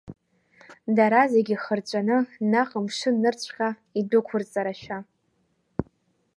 [0.95, 2.17] Дара зегьы хырҵәаны
[2.51, 3.69] наҟ мшын нырцәҟа
[3.99, 4.97] идәықәрҵарашәа.